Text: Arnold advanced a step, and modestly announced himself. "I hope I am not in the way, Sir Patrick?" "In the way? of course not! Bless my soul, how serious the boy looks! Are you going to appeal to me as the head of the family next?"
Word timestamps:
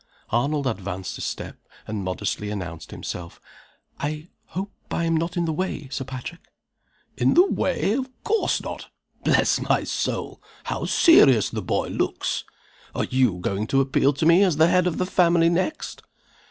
Arnold 0.31 0.65
advanced 0.65 1.19
a 1.19 1.21
step, 1.21 1.59
and 1.85 2.03
modestly 2.03 2.49
announced 2.49 2.89
himself. 2.89 3.39
"I 3.99 4.29
hope 4.45 4.71
I 4.89 5.03
am 5.05 5.15
not 5.15 5.37
in 5.37 5.45
the 5.45 5.53
way, 5.53 5.89
Sir 5.91 6.05
Patrick?" 6.05 6.39
"In 7.17 7.35
the 7.35 7.45
way? 7.45 7.91
of 7.93 8.09
course 8.23 8.63
not! 8.63 8.87
Bless 9.23 9.59
my 9.69 9.83
soul, 9.83 10.41
how 10.63 10.85
serious 10.85 11.51
the 11.51 11.61
boy 11.61 11.89
looks! 11.89 12.43
Are 12.95 13.05
you 13.05 13.37
going 13.41 13.67
to 13.67 13.79
appeal 13.79 14.11
to 14.13 14.25
me 14.25 14.41
as 14.41 14.57
the 14.57 14.69
head 14.69 14.87
of 14.87 14.97
the 14.97 15.05
family 15.05 15.49
next?" 15.49 16.01